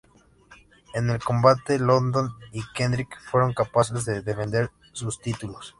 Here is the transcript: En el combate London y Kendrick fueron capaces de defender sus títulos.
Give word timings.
En 0.95 1.11
el 1.11 1.19
combate 1.19 1.77
London 1.77 2.31
y 2.53 2.63
Kendrick 2.73 3.19
fueron 3.29 3.53
capaces 3.53 4.03
de 4.03 4.23
defender 4.23 4.71
sus 4.93 5.21
títulos. 5.21 5.69